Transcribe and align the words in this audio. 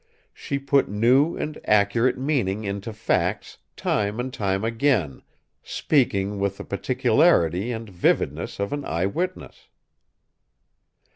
She 0.33 0.57
put 0.57 0.89
new 0.89 1.37
and 1.37 1.59
accurate 1.63 2.17
meaning 2.17 2.63
into 2.63 2.91
facts 2.91 3.59
time 3.75 4.19
and 4.19 4.33
time 4.33 4.65
again, 4.65 5.21
speaking 5.61 6.39
with 6.39 6.57
the 6.57 6.63
particularity 6.63 7.71
and 7.71 7.87
vividness 7.87 8.59
of 8.59 8.73
an 8.73 8.83
eye 8.83 9.05
witness. 9.05 9.67